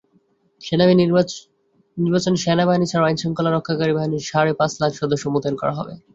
[1.97, 5.93] নির্বাচনে সেনাবাহিনী ছাড়াও আইনশৃঙ্খলা রক্ষাকারী বাহিনীর সাড়ে পাঁচ লাখ সদস্য মোতায়েন করা হবে।